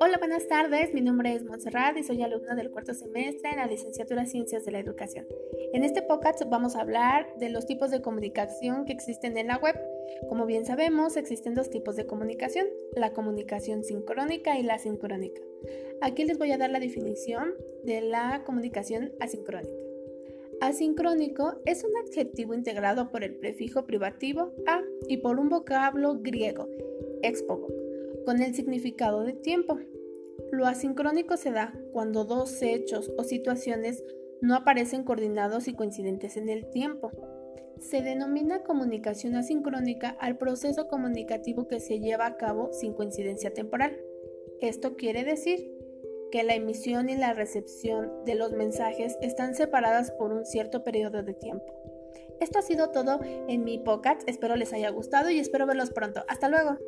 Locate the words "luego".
56.48-56.78